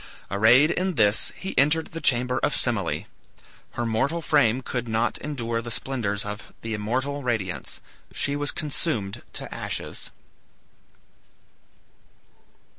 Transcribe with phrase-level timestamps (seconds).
[0.31, 3.05] Arrayed in this, he entered the chamber of Semele.
[3.73, 7.81] Her mortal frame could not endure the splendors of the immortal radiance.
[8.11, 10.09] She was consumed to ashes.